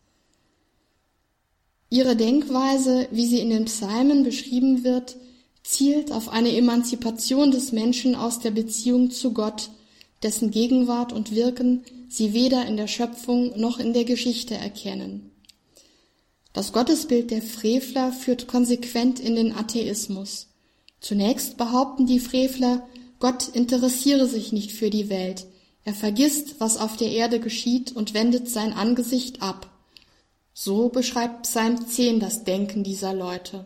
[1.90, 5.16] Ihre Denkweise, wie sie in den Psalmen beschrieben wird,
[5.64, 9.70] zielt auf eine Emanzipation des Menschen aus der Beziehung zu Gott,
[10.22, 15.32] dessen Gegenwart und Wirken sie weder in der Schöpfung noch in der Geschichte erkennen.
[16.56, 20.48] Das Gottesbild der Frevler führt konsequent in den Atheismus.
[21.02, 22.88] Zunächst behaupten die Frevler,
[23.20, 25.48] Gott interessiere sich nicht für die Welt,
[25.84, 29.70] er vergisst, was auf der Erde geschieht und wendet sein Angesicht ab.
[30.54, 33.66] So beschreibt Psalm 10 das Denken dieser Leute.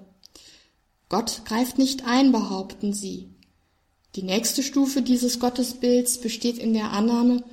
[1.10, 3.30] Gott greift nicht ein, behaupten sie.
[4.16, 7.44] Die nächste Stufe dieses Gottesbilds besteht in der Annahme,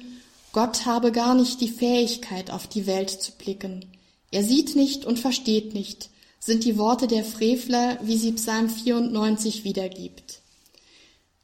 [0.53, 3.85] Gott habe gar nicht die Fähigkeit, auf die Welt zu blicken.
[4.31, 9.65] Er sieht nicht und versteht nicht, sind die Worte der Frevler, wie sie Psalm 94
[9.65, 10.41] wiedergibt.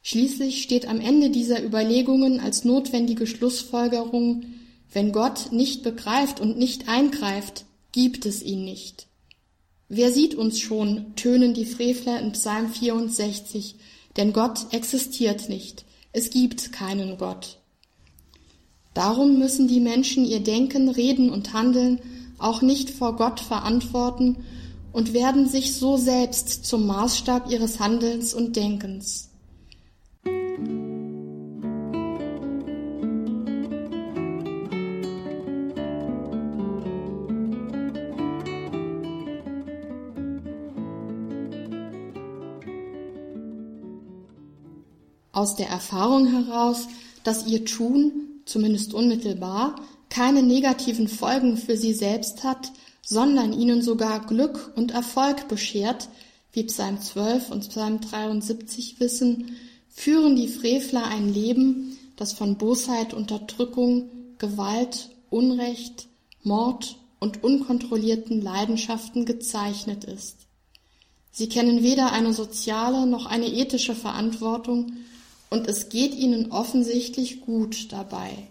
[0.01, 4.45] Schließlich steht am Ende dieser Überlegungen als notwendige Schlussfolgerung,
[4.91, 9.07] wenn Gott nicht begreift und nicht eingreift, gibt es ihn nicht.
[9.87, 13.75] Wer sieht uns schon, tönen die Frevler in Psalm 64,
[14.17, 17.57] denn Gott existiert nicht, es gibt keinen Gott.
[18.93, 21.99] Darum müssen die Menschen ihr Denken, Reden und Handeln
[22.43, 24.43] auch nicht vor Gott verantworten
[24.91, 29.29] und werden sich so selbst zum Maßstab ihres Handelns und Denkens.
[45.31, 46.87] Aus der Erfahrung heraus,
[47.23, 48.11] dass ihr Tun,
[48.45, 49.75] zumindest unmittelbar,
[50.13, 52.71] keine negativen Folgen für sie selbst hat,
[53.01, 56.07] sondern ihnen sogar Glück und Erfolg beschert,
[56.51, 59.55] wie Psalm 12 und Psalm 73 wissen,
[59.89, 66.07] führen die Frevler ein Leben, das von Bosheit, Unterdrückung, Gewalt, Unrecht,
[66.43, 70.37] Mord und unkontrollierten Leidenschaften gezeichnet ist.
[71.31, 74.93] Sie kennen weder eine soziale noch eine ethische Verantwortung
[75.49, 78.47] und es geht ihnen offensichtlich gut dabei.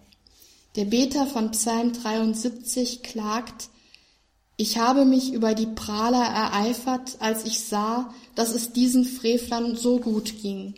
[0.75, 3.69] Der Beter von Psalm 73 klagt,
[4.57, 9.99] ich habe mich über die Prahler ereifert, als ich sah, dass es diesen Frevlern so
[9.99, 10.75] gut ging.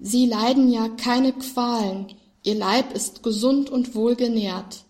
[0.00, 2.06] Sie leiden ja keine Qualen,
[2.42, 4.84] ihr Leib ist gesund und wohlgenährt.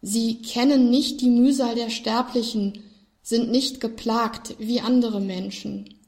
[0.00, 2.82] Sie kennen nicht die Mühsal der Sterblichen,
[3.22, 5.98] sind nicht geplagt wie andere Menschen.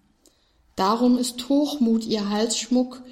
[0.75, 3.03] Darum ist Hochmut ihr Halsschmuck,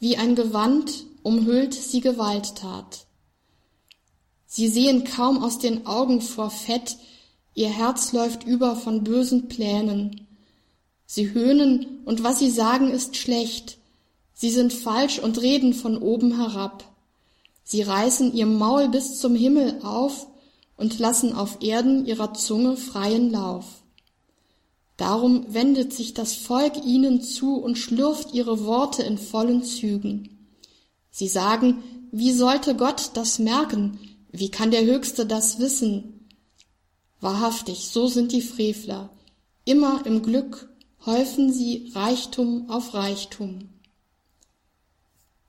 [0.00, 3.06] wie ein Gewand umhüllt sie Gewalttat.
[4.46, 6.96] Sie sehen kaum aus den Augen vor Fett,
[7.54, 10.28] ihr Herz läuft über von bösen Plänen.
[11.06, 13.78] Sie höhnen, und was sie sagen ist schlecht,
[14.34, 16.84] sie sind falsch und reden von oben herab.
[17.64, 20.26] Sie reißen ihr Maul bis zum Himmel auf
[20.76, 23.82] und lassen auf Erden ihrer Zunge freien Lauf.
[24.98, 30.33] Darum wendet sich das Volk ihnen zu und schlürft ihre Worte in vollen Zügen.
[31.16, 34.00] Sie sagen, wie sollte Gott das merken?
[34.32, 36.26] Wie kann der Höchste das wissen?
[37.20, 39.10] Wahrhaftig, so sind die Frevler.
[39.64, 40.68] Immer im Glück
[41.06, 43.68] häufen sie Reichtum auf Reichtum.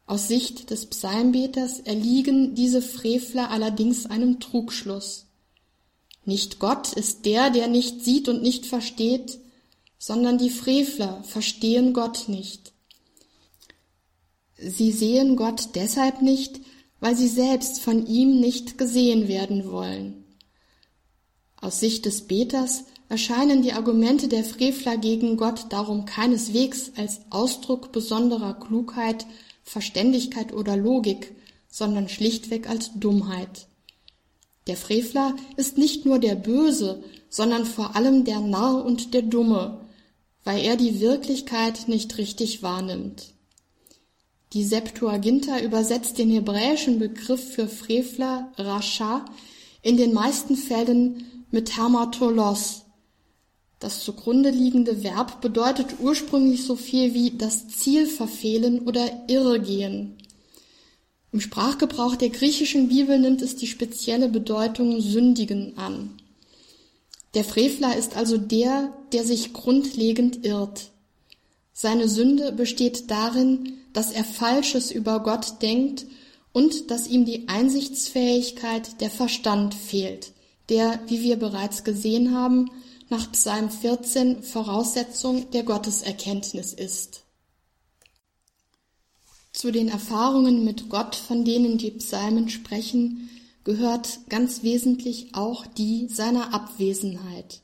[0.06, 5.26] Aus Sicht des Psalmbeters erliegen diese Frevler allerdings einem Trugschluss.
[6.26, 9.40] Nicht Gott ist der, der nicht sieht und nicht versteht,
[9.98, 12.75] sondern die Frevler verstehen Gott nicht.
[14.58, 16.62] Sie sehen Gott deshalb nicht,
[17.00, 20.24] weil sie selbst von ihm nicht gesehen werden wollen.
[21.60, 27.92] Aus Sicht des Beters erscheinen die Argumente der Frevler gegen Gott darum keineswegs als Ausdruck
[27.92, 29.26] besonderer Klugheit,
[29.64, 31.36] Verständigkeit oder Logik,
[31.68, 33.68] sondern schlichtweg als Dummheit.
[34.68, 39.82] Der Frevler ist nicht nur der Böse, sondern vor allem der Narr und der Dumme,
[40.44, 43.35] weil er die Wirklichkeit nicht richtig wahrnimmt.
[44.56, 49.26] Die Septuaginta übersetzt den hebräischen Begriff für Frevler, Rasha,
[49.82, 52.84] in den meisten Fällen mit Hermatolos.
[53.80, 60.16] Das zugrunde liegende Verb bedeutet ursprünglich so viel wie das Ziel verfehlen oder irregehen.
[61.34, 66.12] Im Sprachgebrauch der griechischen Bibel nimmt es die spezielle Bedeutung sündigen an.
[67.34, 70.92] Der Frevler ist also der, der sich grundlegend irrt.
[71.78, 76.06] Seine Sünde besteht darin, dass er Falsches über Gott denkt
[76.54, 80.32] und dass ihm die Einsichtsfähigkeit, der Verstand fehlt,
[80.70, 82.72] der, wie wir bereits gesehen haben,
[83.10, 87.24] nach Psalm 14 Voraussetzung der Gotteserkenntnis ist.
[89.52, 93.30] Zu den Erfahrungen mit Gott, von denen die Psalmen sprechen,
[93.66, 97.60] gehört ganz wesentlich auch die seiner Abwesenheit.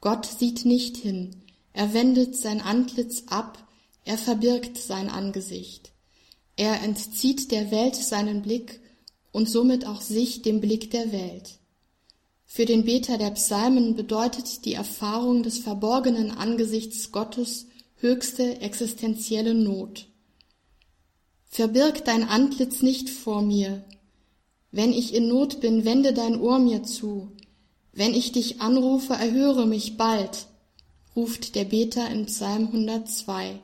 [0.00, 1.43] Gott sieht nicht hin,
[1.74, 3.58] er wendet sein Antlitz ab,
[4.04, 5.92] er verbirgt sein Angesicht.
[6.56, 8.80] Er entzieht der Welt seinen Blick
[9.32, 11.58] und somit auch sich dem Blick der Welt.
[12.46, 17.66] Für den Beter der Psalmen bedeutet die Erfahrung des verborgenen Angesichts Gottes
[17.96, 20.06] höchste existenzielle Not.
[21.46, 23.84] Verbirg dein Antlitz nicht vor mir.
[24.70, 27.32] Wenn ich in Not bin, wende dein Ohr mir zu.
[27.92, 30.46] Wenn ich dich anrufe, erhöre mich bald,
[31.16, 33.60] ruft der Beter in Psalm 102.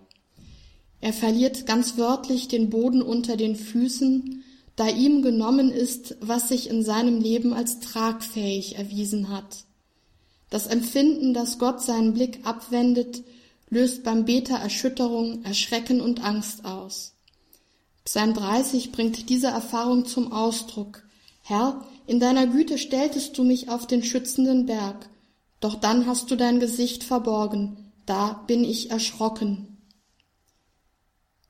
[1.01, 4.45] Er verliert ganz wörtlich den Boden unter den Füßen,
[4.77, 9.65] da ihm genommen ist, was sich in seinem Leben als tragfähig erwiesen hat.
[10.49, 13.23] Das Empfinden, dass Gott seinen Blick abwendet,
[13.69, 17.15] löst beim Beter Erschütterung, Erschrecken und Angst aus.
[18.05, 21.03] Psalm 30 bringt diese Erfahrung zum Ausdruck.
[21.43, 25.10] Herr, in deiner Güte stelltest du mich auf den schützenden Berg,
[25.61, 29.79] doch dann hast du dein Gesicht verborgen, da bin ich erschrocken.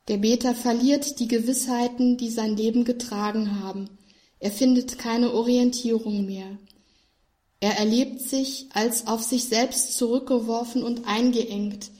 [0.08, 3.88] Der Beter verliert die Gewissheiten, die sein Leben getragen haben.
[4.40, 6.58] Er findet keine Orientierung mehr.
[7.60, 11.90] Er erlebt sich als auf sich selbst zurückgeworfen und eingeengt,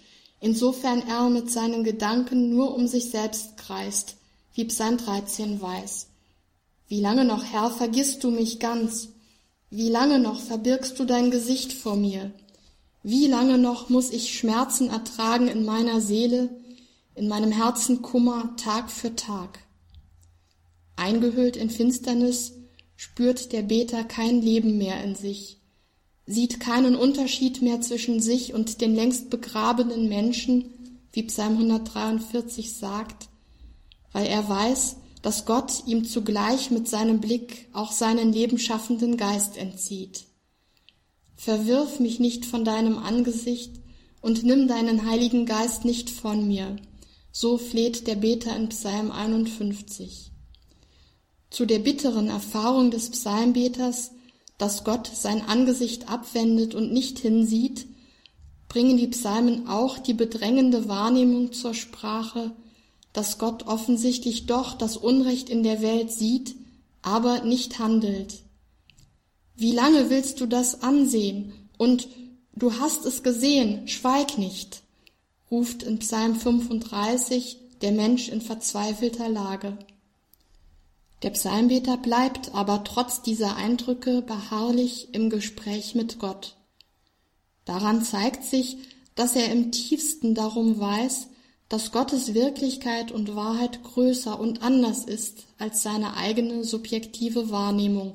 [0.41, 4.17] insofern er mit seinen Gedanken nur um sich selbst kreist,
[4.55, 6.09] wie Psalm 13 weiß.
[6.89, 9.11] Wie lange noch, Herr, vergisst du mich ganz?
[9.73, 12.33] Wie lange noch verbirgst du dein Gesicht vor mir?
[13.05, 16.51] Wie lange noch muss ich Schmerzen ertragen in meiner Seele,
[17.15, 19.61] in meinem Herzen Kummer Tag für Tag?
[20.97, 22.55] Eingehüllt in Finsternis
[22.97, 25.61] spürt der Beter kein Leben mehr in sich,
[26.27, 33.29] sieht keinen Unterschied mehr zwischen sich und den längst begrabenen Menschen, wie Psalm 143 sagt,
[34.11, 40.25] weil er weiß, dass Gott ihm zugleich mit seinem Blick auch seinen lebenschaffenden Geist entzieht.
[41.37, 43.73] Verwirf mich nicht von deinem Angesicht
[44.21, 46.77] und nimm deinen Heiligen Geist nicht von mir.
[47.33, 50.33] So fleht der Beter in Psalm 51.
[51.51, 54.13] Zu der bitteren Erfahrung des Psalmbeters,
[54.59, 57.87] dass Gott sein Angesicht abwendet und nicht hinsieht,
[58.69, 62.53] bringen die Psalmen auch die bedrängende Wahrnehmung zur Sprache,
[63.13, 66.55] dass Gott offensichtlich doch das Unrecht in der Welt sieht,
[67.03, 68.43] aber nicht handelt.
[69.57, 71.53] Wie lange willst du das ansehen?
[71.77, 72.09] Und
[72.55, 74.83] du hast es gesehen, schweig nicht,
[75.51, 79.79] ruft in Psalm 35 der Mensch in verzweifelter Lage.
[81.23, 86.57] Der Psalmbeter bleibt aber trotz dieser Eindrücke beharrlich im Gespräch mit Gott.
[87.67, 88.79] Daran zeigt sich,
[89.15, 91.29] dass er im tiefsten darum weiß,
[91.71, 98.15] dass Gottes Wirklichkeit und Wahrheit größer und anders ist als seine eigene subjektive Wahrnehmung,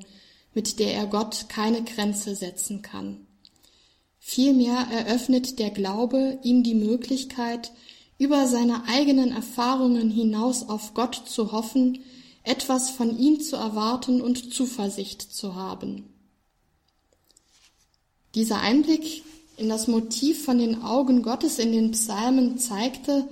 [0.54, 3.26] mit der er Gott keine Grenze setzen kann.
[4.20, 7.72] Vielmehr eröffnet der Glaube ihm die Möglichkeit,
[8.18, 12.00] über seine eigenen Erfahrungen hinaus auf Gott zu hoffen,
[12.44, 16.04] etwas von ihm zu erwarten und Zuversicht zu haben.
[18.36, 19.24] Dieser Einblick
[19.56, 23.30] in das Motiv von den Augen Gottes in den Psalmen zeigte,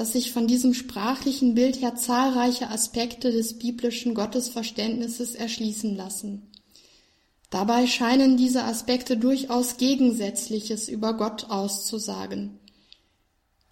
[0.00, 6.50] dass sich von diesem sprachlichen Bild her zahlreiche Aspekte des biblischen Gottesverständnisses erschließen lassen.
[7.50, 12.58] Dabei scheinen diese Aspekte durchaus Gegensätzliches über Gott auszusagen.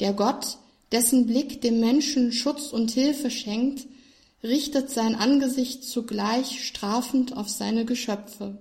[0.01, 0.59] Der Gott,
[0.93, 3.87] dessen Blick dem Menschen Schutz und Hilfe schenkt,
[4.43, 8.59] richtet sein Angesicht zugleich strafend auf seine Geschöpfe.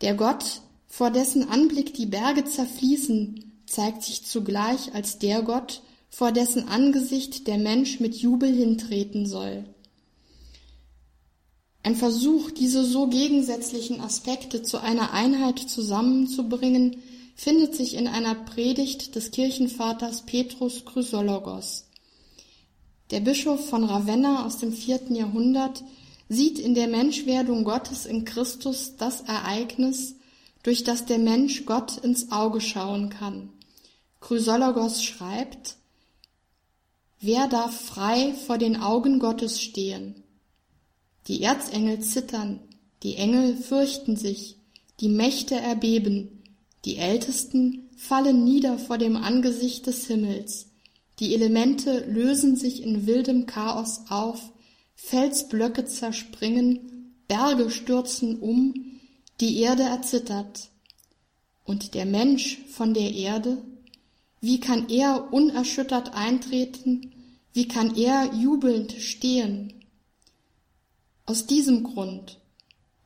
[0.00, 6.32] Der Gott, vor dessen Anblick die Berge zerfließen, zeigt sich zugleich als der Gott, vor
[6.32, 9.64] dessen Angesicht der Mensch mit Jubel hintreten soll.
[11.82, 17.02] Ein Versuch, diese so gegensätzlichen Aspekte zu einer Einheit zusammenzubringen,
[17.34, 21.84] findet sich in einer Predigt des Kirchenvaters Petrus Chrysologos.
[23.10, 25.84] Der Bischof von Ravenna aus dem vierten Jahrhundert
[26.28, 30.14] sieht in der Menschwerdung Gottes in Christus das Ereignis,
[30.62, 33.50] durch das der Mensch Gott ins Auge schauen kann.
[34.24, 35.76] Chrysologos schreibt,
[37.20, 40.22] Wer darf frei vor den Augen Gottes stehen?
[41.28, 42.60] Die Erzengel zittern,
[43.02, 44.56] die Engel fürchten sich,
[45.00, 46.42] die Mächte erbeben,
[46.86, 50.70] die Ältesten fallen nieder vor dem Angesicht des Himmels,
[51.18, 54.40] die Elemente lösen sich in wildem Chaos auf,
[54.94, 58.72] Felsblöcke zerspringen, Berge stürzen um,
[59.42, 60.70] die Erde erzittert.
[61.62, 63.62] Und der Mensch von der Erde,
[64.44, 67.14] wie kann er unerschüttert eintreten,
[67.54, 69.72] wie kann er jubelnd stehen?
[71.24, 72.38] Aus diesem Grund,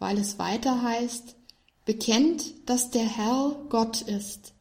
[0.00, 1.36] weil es weiter heißt,
[1.84, 4.52] bekennt, dass der Herr Gott ist.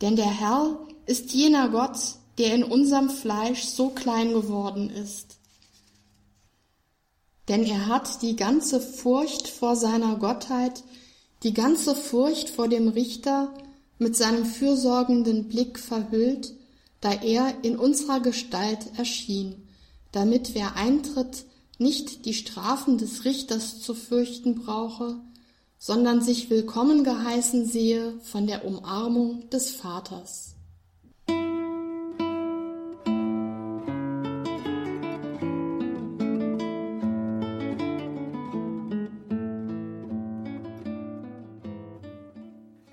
[0.00, 1.98] Denn der Herr ist jener Gott,
[2.38, 5.38] der in unserem Fleisch so klein geworden ist.
[7.48, 10.84] Denn er hat die ganze Furcht vor seiner Gottheit,
[11.42, 13.52] die ganze Furcht vor dem Richter
[14.04, 16.52] mit seinem fürsorgenden Blick verhüllt,
[17.00, 19.66] da er in unserer Gestalt erschien,
[20.12, 21.46] damit wer eintritt,
[21.78, 25.16] nicht die Strafen des Richters zu fürchten brauche,
[25.78, 30.53] sondern sich willkommen geheißen sehe von der Umarmung des Vaters.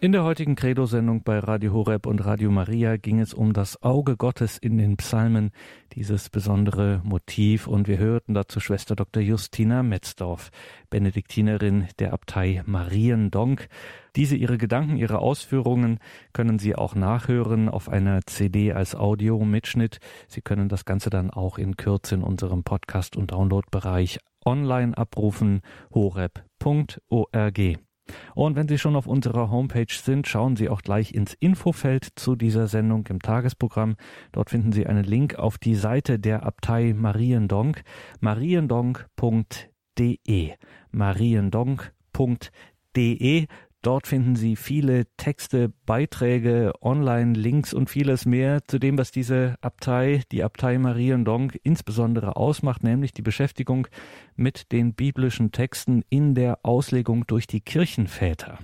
[0.04, 4.18] In der heutigen Credo-Sendung bei Radio Horeb und Radio Maria ging es um das Auge
[4.18, 5.52] Gottes in den Psalmen,
[5.94, 7.68] dieses besondere Motiv.
[7.68, 9.22] Und wir hörten dazu Schwester Dr.
[9.22, 10.50] Justina Metzdorf,
[10.90, 13.68] Benediktinerin der Abtei Mariendonk.
[14.16, 16.00] Diese ihre Gedanken, ihre Ausführungen
[16.34, 20.00] können Sie auch nachhören auf einer CD als Audio-Mitschnitt.
[20.28, 25.62] Sie können das Ganze dann auch in Kürze in unserem Podcast- und Download-Bereich online abrufen,
[25.94, 27.60] horeb.org.
[28.36, 32.36] Und wenn Sie schon auf unserer Homepage sind, schauen Sie auch gleich ins Infofeld zu
[32.36, 33.96] dieser Sendung im Tagesprogramm.
[34.32, 37.84] Dort finden Sie einen Link auf die Seite der Abtei Mariendonk,
[38.20, 40.54] mariendonk.de,
[40.92, 43.48] mariendonk.de.
[43.84, 50.22] Dort finden Sie viele Texte, Beiträge, Online-Links und vieles mehr zu dem, was diese Abtei,
[50.32, 53.88] die Abtei Mariendonk insbesondere ausmacht, nämlich die Beschäftigung
[54.36, 58.60] mit den biblischen Texten in der Auslegung durch die Kirchenväter.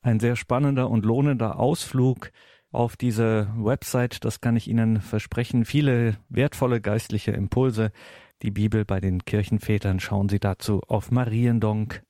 [0.00, 2.30] Ein sehr spannender und lohnender Ausflug
[2.70, 5.66] auf diese Website, das kann ich Ihnen versprechen.
[5.66, 7.92] Viele wertvolle geistliche Impulse.
[8.40, 12.02] Die Bibel bei den Kirchenvätern schauen Sie dazu auf mariendonk.de.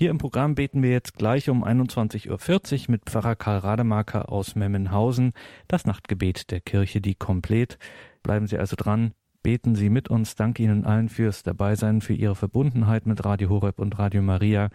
[0.00, 4.54] Hier im Programm beten wir jetzt gleich um 21.40 Uhr mit Pfarrer Karl Rademacher aus
[4.54, 5.34] Memmenhausen
[5.68, 7.76] das Nachtgebet der Kirche, die komplett.
[8.22, 10.36] Bleiben Sie also dran, beten Sie mit uns.
[10.36, 14.70] Danke Ihnen allen fürs Dabeisein, für Ihre Verbundenheit mit Radio Horeb und Radio Maria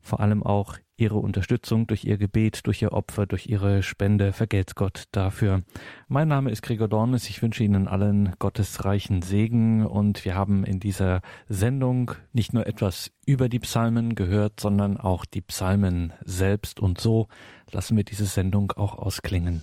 [0.00, 4.32] vor allem auch Ihre Unterstützung durch Ihr Gebet, durch Ihr Opfer, durch Ihre Spende.
[4.32, 5.62] Vergelt's Gott dafür.
[6.06, 7.28] Mein Name ist Gregor Dornes.
[7.28, 13.10] Ich wünsche Ihnen allen gottesreichen Segen und wir haben in dieser Sendung nicht nur etwas
[13.26, 17.26] über die Psalmen gehört, sondern auch die Psalmen selbst und so
[17.72, 19.62] lassen wir diese Sendung auch ausklingen.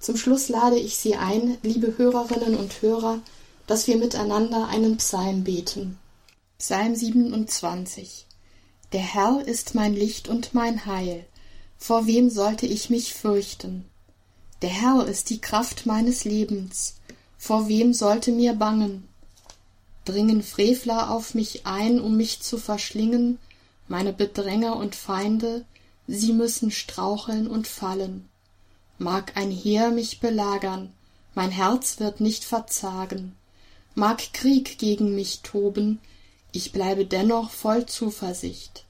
[0.00, 3.20] Zum Schluss lade ich Sie ein, liebe Hörerinnen und Hörer,
[3.68, 5.98] dass wir miteinander einen Psalm beten.
[6.58, 8.27] Psalm 27
[8.92, 11.26] der Herr ist mein Licht und mein Heil.
[11.76, 13.84] Vor wem sollte ich mich fürchten?
[14.62, 16.94] Der Herr ist die Kraft meines Lebens.
[17.36, 19.06] Vor wem sollte mir bangen?
[20.04, 23.38] Dringen Frevler auf mich ein, um mich zu verschlingen,
[23.88, 25.64] meine Bedränger und Feinde,
[26.06, 28.28] sie müssen straucheln und fallen.
[28.96, 30.92] Mag ein Heer mich belagern,
[31.34, 33.36] mein Herz wird nicht verzagen.
[33.94, 36.00] Mag Krieg gegen mich toben,
[36.52, 38.84] ich bleibe dennoch voll Zuversicht.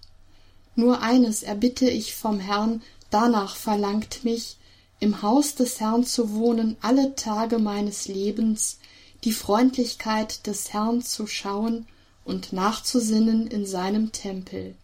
[0.75, 4.57] Nur eines erbitte ich vom Herrn, danach verlangt mich,
[5.01, 8.79] im Haus des Herrn zu wohnen alle Tage meines Lebens,
[9.25, 11.87] die Freundlichkeit des Herrn zu schauen
[12.25, 14.75] und nachzusinnen in seinem Tempel.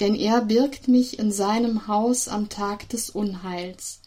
[0.00, 4.00] Denn er birgt mich in seinem Haus am Tag des Unheils.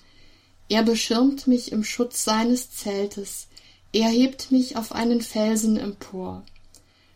[0.69, 3.47] Er beschirmt mich im Schutz seines Zeltes,
[3.93, 6.43] er hebt mich auf einen Felsen empor.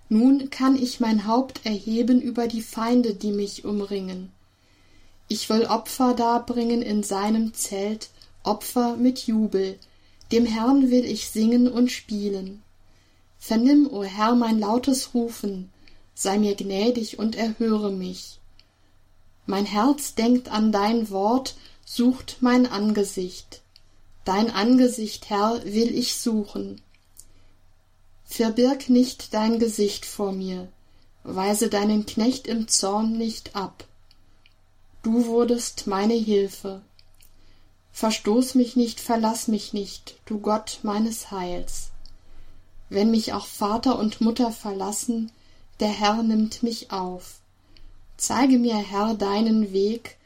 [0.10, 4.32] Nun kann ich mein Haupt erheben über die Feinde, die mich umringen.
[5.28, 8.10] Ich will Opfer darbringen in seinem Zelt,
[8.44, 9.78] Opfer mit Jubel,
[10.32, 12.64] dem Herrn will ich singen und spielen.
[13.38, 15.70] Vernimm, o Herr, mein lautes Rufen,
[16.16, 18.40] sei mir gnädig und erhöre mich.
[19.46, 21.56] Mein Herz denkt an dein Wort,
[21.86, 23.62] sucht mein Angesicht.
[24.26, 26.82] Dein Angesicht, Herr, will ich suchen.
[28.32, 30.70] Verbirg nicht dein Gesicht vor mir,
[31.24, 33.86] weise deinen Knecht im Zorn nicht ab.
[35.04, 36.82] Du wurdest meine Hilfe.
[37.92, 41.90] Verstoß mich nicht, verlass mich nicht, du Gott meines Heils.
[42.88, 45.32] Wenn mich auch Vater und Mutter verlassen,
[45.82, 47.40] der Herr nimmt mich auf.
[48.16, 50.18] Zeige mir, Herr, deinen Weg,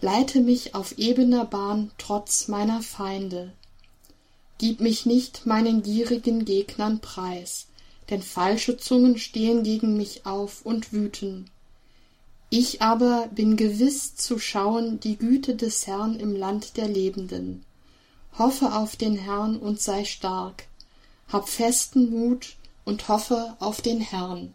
[0.00, 3.52] leite mich auf ebener Bahn trotz meiner Feinde.
[4.58, 7.66] Gib mich nicht meinen gierigen Gegnern preis,
[8.10, 11.50] denn falsche Zungen stehen gegen mich auf und wüten.
[12.50, 17.64] Ich aber bin gewiss zu schauen die Güte des Herrn im Land der Lebenden.
[18.38, 20.66] Hoffe auf den Herrn und sei stark,
[21.28, 24.52] hab festen Mut und hoffe auf den Herrn.